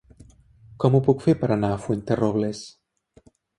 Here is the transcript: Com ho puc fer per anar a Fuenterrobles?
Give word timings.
Com 0.83 0.97
ho 0.97 1.01
puc 1.09 1.21
fer 1.27 1.35
per 1.43 1.51
anar 1.57 1.71
a 1.75 1.77
Fuenterrobles? 1.85 2.65